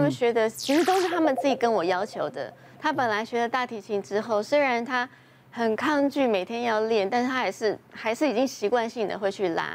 [0.00, 2.50] 他们学的其实都是他们自己跟我要求的。
[2.80, 5.06] 他本来学了大提琴之后，虽然他
[5.50, 9.72] 很抗拒每天要练，但是他还是还是已经习惯性的会去拉。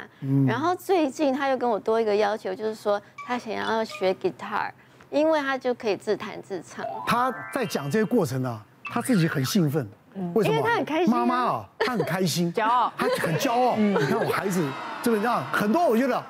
[0.47, 4.71] 然后最近他又跟我多一个要求，就是说他想要学 guitar，
[5.11, 6.83] 因为他就可以自弹自唱。
[7.05, 9.87] 他在讲这个过程呢，他自己很兴奋，
[10.33, 10.55] 为什么？
[10.57, 11.13] 因为他很开心。
[11.13, 13.75] 妈妈啊，他很开心， 骄傲，他很骄傲。
[13.77, 14.67] 你看我孩子
[15.03, 16.23] 这么样，很多我觉得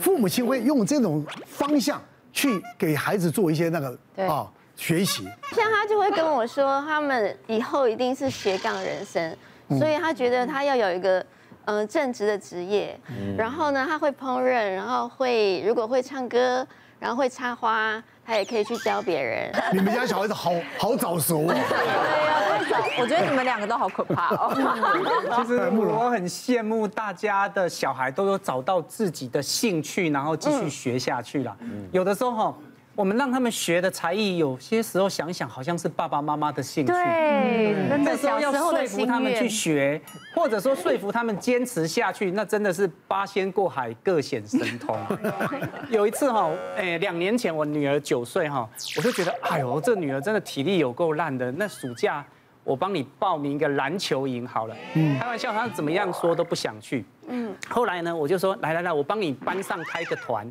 [0.00, 2.00] 父母亲会用这种方向
[2.34, 3.98] 去给孩子做一些那个
[4.28, 4.52] 啊。
[4.76, 9.36] 学习，像他就会跟我说，他们以后一定是斜杠人生，
[9.78, 11.24] 所以他觉得他要有一个
[11.66, 12.98] 嗯正直的职业，
[13.38, 16.66] 然后呢，他会烹饪，然后会如果会唱歌，
[16.98, 19.52] 然后会插花，他也可以去教别人。
[19.72, 21.54] 你们家小孩子好好早熟啊！
[21.54, 23.02] 对呀，太早。
[23.02, 24.52] 我觉得你们两个都好可怕哦。
[25.36, 31.56] 其实我很羡慕大家的小孩都有找到自己的兴趣，然后继续学下去了。
[31.92, 32.54] 有的时候哈。
[32.96, 36.92] 我们让他们学的才艺，有些时候想想好像是爸爸妈妈的兴趣。
[36.92, 40.00] 对，那时候要说服他们去学，
[40.34, 44.96] 或者说说服他们坚持下去，那真的是八仙过海，各显神通。
[45.90, 51.50] 有一次哈，哎，两年前我女儿九岁哈，我就觉得，哎呦，这女儿真的体力有够烂的。
[51.50, 52.24] 那暑假
[52.62, 54.76] 我帮你报名一个篮球营好了，
[55.18, 57.04] 开玩笑，她怎么样说都不想去。
[57.26, 60.48] 嗯，后来呢，我就说，来来来，我帮你班上开个团，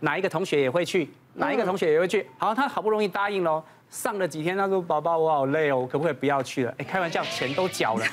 [0.00, 1.08] 哪一个同学也会去。
[1.36, 2.26] 哪一个同学也会去？
[2.38, 3.62] 好，他好不容易答应喽。
[3.88, 8.04] 上了几天，他说：“宝宝，我好累哦，我可不可以不要去了？”哎，开玩笑，钱都缴了，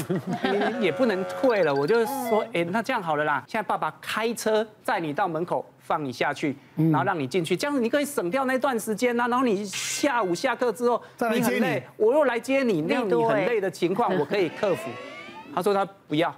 [0.80, 1.74] 也不能退了。
[1.74, 9.26] 我就说：“哎，那这样好了啦，现在爸爸开车载你到门口，放你下去，然后让你进去，这样子你可以省掉那段时间呐。
[9.28, 14.88] 然后你下午下课之后，你很累，我又来接你，那样你很累的情况，我可以克服。”
[15.54, 16.34] 他说他不要。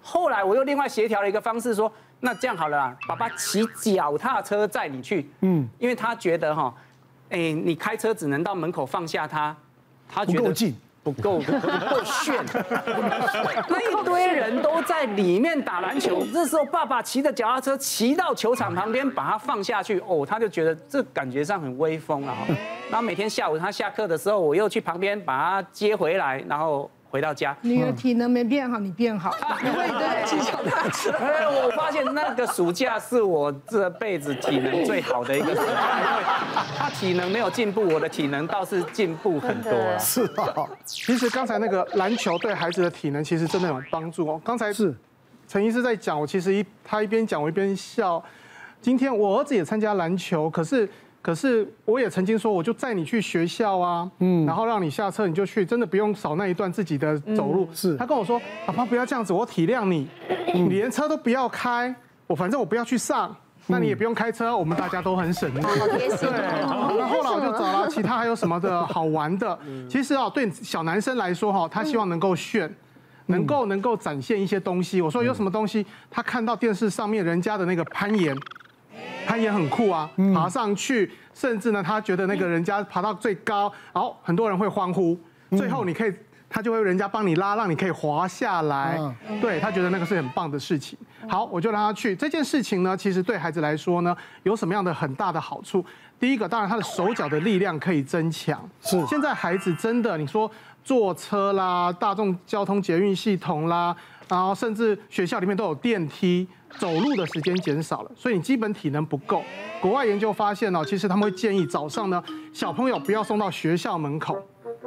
[0.00, 1.92] 后来我又另外协调了一个方式说。
[2.20, 6.74] 那这样好了啦，爸爸骑脚踏车载你去，嗯，因为他觉得哈，
[7.30, 9.56] 哎，你开车只能到门口放下他，
[10.08, 12.44] 他觉得不够近，不够不够炫，
[13.68, 22.34] 那 一堆人都在里面打篮球， 这时候爸爸骑着脚踏车骑到球场旁边把他放下去，哦，他就觉得这感觉上很威风啊，
[22.90, 26.90] 然后每天下午他下课的时候，我又去旁边把他接回来，然后。
[27.10, 29.30] 回到家，你的体能没变好，你变好。
[29.60, 36.22] 对对对， 哎，我发现那个暑假是我这辈子体能最好的一个暑假，因为
[36.76, 39.72] 他体能没有进步，我的体能倒是进步很多。
[39.98, 44.40] 是啊，其实刚才那个篮球对孩子的体能其实真的有帮助哦。
[44.44, 44.94] 刚才是
[45.46, 48.22] 陈医师在讲，我其实一他一边讲我一边笑。
[48.80, 50.88] 今天我儿子也参加篮球，可是。
[51.20, 57.68] 可是我也曾经说，我就载你去学校啊，嗯，然后让你下车你就去，真的不用少那一段自己的走路。
[57.74, 60.08] 是，他跟我说，爸爸不要这样子，我体谅你，
[60.54, 61.94] 你连车都不要开，
[62.26, 63.34] 我反正我不要去上，
[63.66, 65.60] 那你也不用开车，我们大家都很省力。
[65.60, 66.30] 对，
[66.60, 69.58] 然后后来我就找了其他还有什么的好玩的。
[69.90, 72.72] 其实啊，对小男生来说哈，他希望能够炫，
[73.26, 75.02] 能够能够展现一些东西。
[75.02, 78.34] 我说有什么东西，他看到电视上面人家的那个攀岩。
[79.26, 85.18] 攀岩很酷啊，爬上去，甚至呢，他觉得那个人家爬到最高，然后很多人会欢呼，
[85.50, 86.12] 最后你可以，
[86.48, 88.98] 他就会人家帮你拉，让你可以滑下来，
[89.40, 90.98] 对，他觉得那个是很棒的事情。
[91.28, 92.16] 好，我就让他去。
[92.16, 95.84] 这件事情呢，其实对孩子来说呢，有什么样的很大的好处？
[96.18, 98.66] 第一个，当然他的手脚的力量可以增强。
[98.80, 100.50] 是，现在孩子真的，你说
[100.82, 103.94] 坐车啦，大众交通捷运系统啦，
[104.28, 106.46] 然后甚至学校里面都有电梯。
[106.78, 109.42] 走路的时间减少了，所以你基本体能不够。
[109.80, 112.22] 国外研究发现呢，其实他们会建议早上呢，
[112.52, 114.36] 小朋友不要送到学校门口，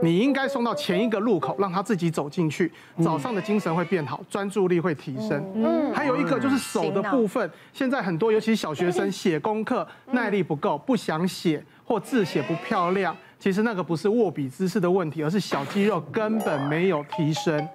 [0.04, 2.72] 你应该送到前一个路口，让他自己走进去。
[3.04, 5.44] 早上的精神会变好，专注力会提升。
[5.56, 13.18] 嗯，还有一个就是手的部分，现在很多尤其小学生写功课耐力不够，不想写或字写不漂亮。
[13.42, 17.68] 其实那个不是握笔姿势的问题，而是小肌肉根本没有提升。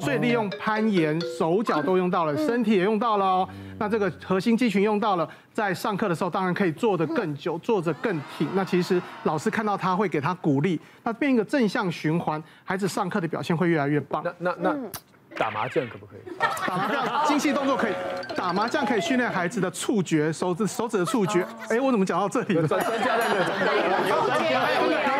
[0.00, 3.46] 所以利用攀岩，手脚都用到了，身体也用到了哦。
[3.78, 8.48] 那这个核心肌群用到了，在上课的时候当然可以坐得更久，坐着更挺。
[8.54, 14.24] 那其实老师看到他会给他鼓励，那变一个正向循环，孩子上课的表现会越来越棒。
[14.24, 14.74] 那那那
[15.36, 16.20] 打麻将可不可以？
[16.66, 17.92] 打麻将精细动作可以，
[18.34, 21.46] 打麻将可以训练孩子的触觉，手指手指的触觉。
[21.68, 22.66] 哎，我怎么讲到这里了？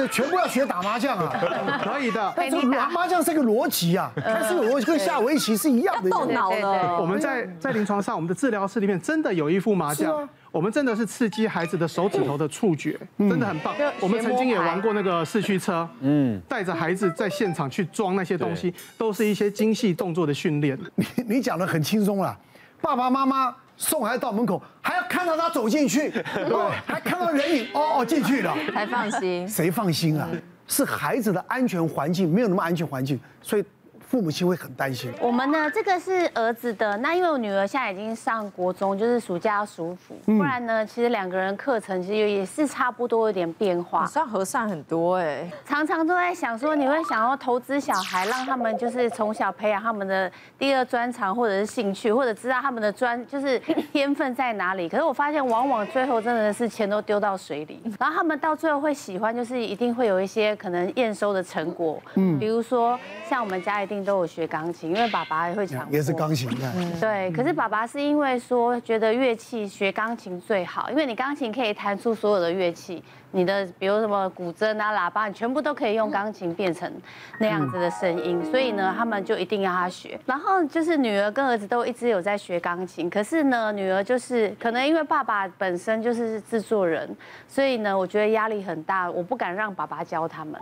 [0.00, 1.32] 子全部要学打麻将啊，
[1.82, 2.32] 可以的。
[2.36, 6.10] 但是麻麻将是一个逻辑啊，它是逻辑跟下围棋是一样的。
[6.10, 6.96] 动脑的。
[7.00, 13.74] 我们在在临床上，我们的治疗室里面真的有一副麻将，我们真的是刺激孩子的手指头的触觉，真的很棒。
[14.00, 20.78] 我们曾经也玩过那个四驱车，嗯，带着孩子在现场去装那些东西，都是一些精细动作的训练。
[20.94, 22.36] 你你讲的很轻松啦，
[22.80, 29.48] 爸爸妈妈送孩子到门口，还要看到他走进去， 对，还看到人影，哦哦进去了， 才放心。
[29.48, 30.28] 谁放心啊？
[30.66, 33.64] 是孩子的安全环境没有那么安全环境，所以。
[34.08, 35.12] 父母亲会很担心。
[35.20, 36.96] 我们呢，这个是儿子的。
[36.96, 40.16] 那因为我女儿现在已经上国中，就是暑假要舒服。
[40.24, 44.06] 不然呢，其实两个人课程其实也是差不多有点变化。
[44.06, 45.46] 算和善很多哎。
[45.66, 53.58] 常常都在想说，你会想要投资小孩，让他们就是从小培养他们的第二专长或者是兴趣，或者知道他们的专就是
[53.92, 54.88] 天分在哪里。
[54.88, 57.82] 可是我发现，往往最后真的是钱都丢到水里。
[58.00, 62.00] 然后他们到最后会喜欢，就是一定会有一些可能验收的成果。
[62.14, 62.38] 嗯。
[62.38, 63.97] 比如说，像我们家一定。
[64.04, 66.72] 都有学钢琴，因为爸爸也会唱，也是钢琴的。
[67.00, 73.02] 对，可是爸爸是因为说觉得乐器学钢琴最好，因为你钢琴可以弹出所有的乐器。
[73.30, 76.90] 你的比如什么古筝啊、喇叭，你全部都可以用钢琴变成
[77.38, 80.18] 那样子的声音，所以呢，他们就一定要他学。
[80.24, 87.06] 然后就是女儿跟儿子都一直有在学钢琴，可是呢，女儿就是可能因为爸爸本身就是制作人，
[87.46, 90.58] 所以呢，我觉得压力很大，我不敢让爸爸教他们，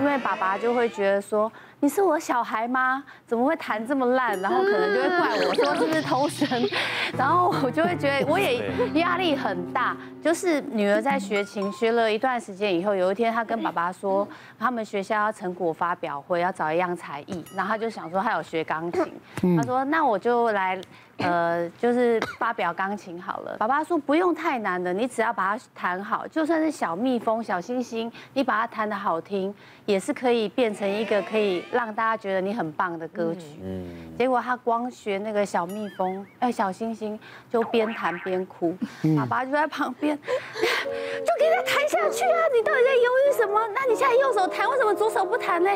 [0.00, 1.50] 因为爸爸就会觉得说，
[1.80, 2.79] 你是我小孩吗？
[3.26, 4.38] 怎么会弹这么烂？
[4.40, 6.48] 然后可能就会怪我说是不是偷生，
[7.16, 8.62] 然后我就会觉得我也
[8.94, 12.12] 压力很大，就是女儿在学琴学了。
[12.12, 14.26] 一段时间以后，有一天她跟爸爸说，
[14.58, 20.80] 他们学校要成果发表会，要找一样才艺，然后她就想说她有学钢琴，她说那我就来。
[21.22, 23.56] 呃，就是发表钢琴好了。
[23.58, 29.54] 爸爸说不用太难的，你只要把它弹好，就算是小蜜蜂、小星星，你把它弹得好听，
[29.86, 33.60] 也是可以变成一个可以让大家觉得你很棒的歌曲。
[33.62, 33.84] 嗯。
[34.18, 37.18] 结果他光学那个小蜜蜂，哎，小星星，
[37.50, 38.76] 就边弹边哭。
[39.16, 42.38] 爸爸就在旁边， 就给他弹下去啊！
[42.54, 43.60] 你到底在犹豫什么？
[43.74, 45.70] 那你现在右手弹，为什么左手不弹呢？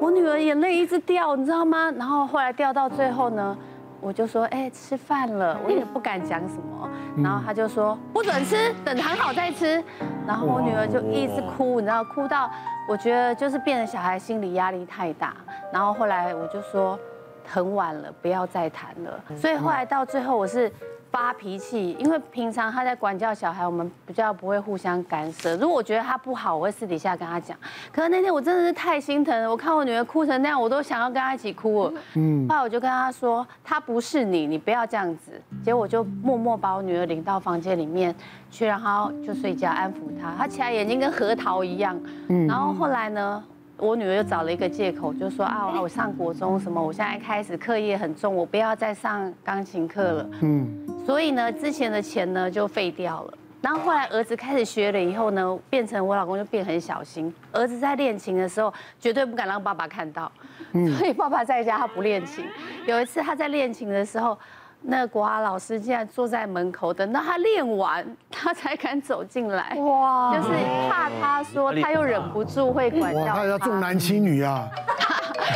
[0.00, 1.92] 我女儿眼泪一直掉，你知道吗？
[1.98, 3.56] 然后后来掉到最后呢？
[4.02, 6.90] 我就说，哎，吃饭了， 我也不敢讲什么。
[7.22, 9.82] 然后他就说，不准吃，等谈好再吃。
[10.26, 12.50] 然后我女儿就一直哭，你知道，哭到
[12.88, 15.34] 我觉得就是变得小孩心理压力太大。
[15.72, 16.98] 然后后来我就说，
[17.46, 19.36] 很晚了，不要再谈了。
[19.36, 20.70] 所以后来到最后我是。
[21.12, 25.54] 发脾气，因为平常他在管教小孩，我们比较不会互相干涉。
[25.56, 27.54] 如果我觉得他不好，我会私底下跟他讲。
[27.92, 31.92] 可是那天我真的是太心疼了，我看我女儿哭成那样，我都想要跟她一起哭了。
[32.14, 35.32] 嗯，后来我就跟他说：“他不是你，你不要这样子。”
[35.62, 38.14] 结果我就默默把我女儿领到房间里面
[38.50, 40.34] 去，让她就睡觉，安抚她。
[40.38, 41.94] 她起来眼睛跟核桃一样。
[42.28, 43.44] 嗯，然后后来呢？
[43.78, 50.30] 我女儿又找了一个借口，就说啊，我上国中什么，我现在开始课业很重，我不要再上钢琴课了。
[50.40, 53.34] 嗯，所以呢，之前的钱呢就废掉了。
[53.60, 57.32] 然后后来儿子开始学了以后呢，变成我老公就变很小心。
[57.52, 60.30] 儿子在练琴的时候，绝对不敢让爸爸看到。
[60.98, 62.44] 所以爸爸在家他不练琴。
[62.86, 64.38] 有一次他在练琴的时候。
[64.84, 69.76] 那个国华老师竟然坐在门口，等到他练完， 他才敢走进来。
[69.76, 70.34] 哇！
[70.36, 70.48] 就是
[70.90, 73.34] 怕他说他又忍不住会管教他。
[73.34, 74.68] 他要重男轻女啊！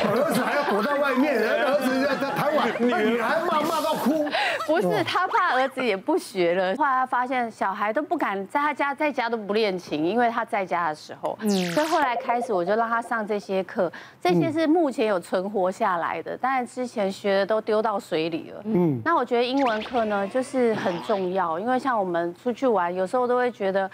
[0.08, 4.28] 儿子还要躲在外面，儿子在在台湾，女孩骂骂到哭。
[4.66, 11.38] 不是他怕儿子也不学了，后来他发现小孩都不敢在他家，在家都不练琴，因为他在家的时候。
[11.40, 11.50] 嗯。
[11.72, 13.90] 所以后来开始我就让他上这些课，
[14.20, 18.60] 这些是目前有存活下来的，当然之前学的都丢到水里了。
[18.64, 19.00] 嗯。
[19.04, 23.90] 那我觉得英文课呢，就是很重要，因为像我们出去玩，有时候都会觉得。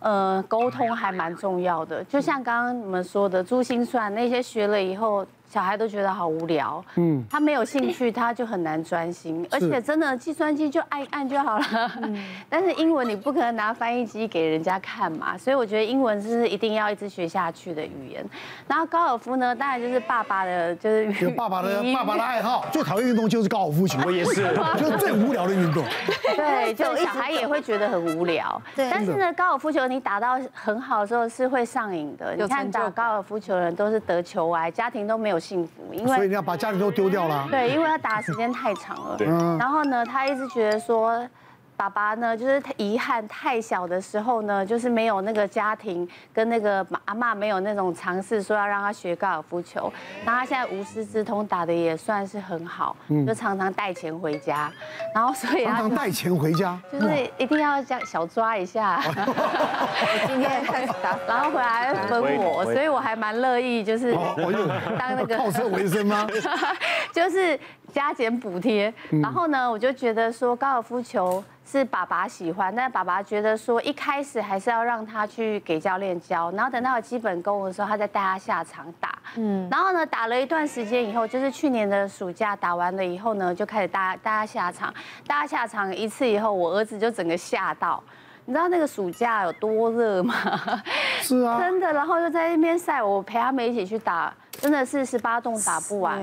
[0.00, 5.26] 呃，沟通还蛮重要的，就像刚刚你们说的珠心算那些学了以后。
[5.54, 11.64] 小孩都觉得好无聊，嗯，他没有兴趣，他就很难专心， 而且真的计算机就按一按就好了，
[12.50, 18.24] 但是英文你不可能拿翻译机给人家看嘛，所以我觉得英文是一定要一直学下去的语言。
[18.66, 24.42] 然后高尔夫呢，当然就是爸爸的，就是爸爸的爸爸的爱好，最讨厌运动就是高尔夫球，我也是，
[24.76, 25.84] 就是最无聊的运动。
[26.34, 28.60] 对，就小孩也会觉得很无聊。
[28.74, 32.34] 对，但是呢，高尔夫球你打到很好的时候是会上瘾的。
[32.34, 35.43] 你看打高尔夫球的人都是得球癌，家庭都没有。
[35.44, 37.46] 幸福，因为所以你要把家里都丢掉了。
[37.50, 39.16] 对，因为他打的时间太长了。
[39.16, 39.26] 对。
[39.26, 41.28] 然后呢，他一直觉得说。
[41.76, 49.92] 爸爸呢，就是遗憾太小的时候呢，就是没有那个家庭跟那个阿妈没有那种尝试说要让他学高尔夫球。
[50.24, 54.72] 那他现在无师自通打的也算是很好，就常常带钱回家。
[55.14, 59.00] 然后所以他常常带钱回家，就是一定要这样小抓一下。
[59.04, 60.64] 我今天
[61.02, 66.26] 打，然后回来分我，所以我还蛮乐意，就是当那个 靠车为生吗？
[67.12, 67.58] 就是
[67.94, 68.92] 加减补贴。
[69.22, 71.42] 然后呢，我就觉得说高尔夫球。
[71.66, 79.18] 是爸爸喜欢，但是爸爸觉得说一开始还是要让他去给教练教，然后等到有基本功的时候，他再带他下场打。
[79.36, 84.92] 嗯，然后呢，打了一段时间以后，就是去年的暑假打完了以后呢，就开始大家大家下场，
[85.26, 88.00] 大家下场一次以后，我儿子就整个吓到。
[88.44, 90.34] 你知道那个暑假有多热吗？
[91.22, 94.30] 是啊， 真的，然后就在那边晒，我陪他们一起去打，
[94.64, 96.18] 真的是十八洞打不完，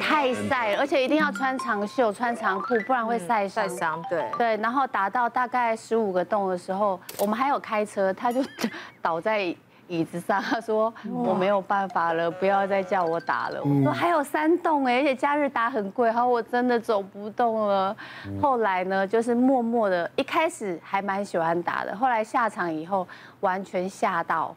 [0.00, 3.68] 太晒了，而且一定要穿长袖、穿长裤，不然会晒伤。
[3.68, 4.24] 晒伤，对。
[4.38, 8.42] 对，然后打到大概十五个洞的时候，我们还有开车，他就
[9.02, 9.54] 倒在。
[9.88, 13.60] 椅子上，他说我没有办法了，不要再叫我打了。
[13.62, 17.94] 我说还有三洞哎，而且假日打很贵，好，我真的走不动了。
[18.40, 23.06] 后来呢，就是默默的，一开始还蛮喜欢打的，后来下场以后
[23.40, 24.56] 完全吓到。